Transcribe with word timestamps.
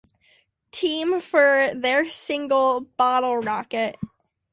Team 0.71 1.19
for 1.21 1.73
their 1.75 2.09
single 2.09 2.81
"Bottle 2.97 3.37
Rocket". 3.37 3.97